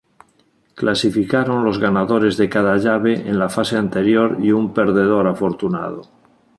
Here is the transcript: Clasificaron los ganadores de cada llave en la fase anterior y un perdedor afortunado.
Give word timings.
Clasificaron 0.73 1.63
los 1.63 1.77
ganadores 1.77 2.35
de 2.35 2.49
cada 2.49 2.75
llave 2.77 3.13
en 3.29 3.37
la 3.37 3.49
fase 3.49 3.77
anterior 3.77 4.39
y 4.41 4.51
un 4.51 4.73
perdedor 4.73 5.27
afortunado. 5.27 6.09